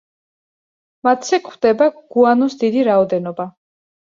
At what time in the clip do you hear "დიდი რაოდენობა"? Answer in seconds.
2.65-3.51